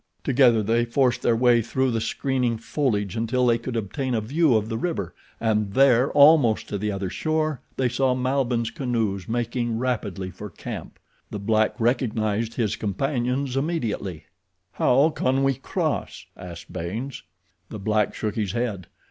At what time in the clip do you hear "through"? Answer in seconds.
1.61-1.91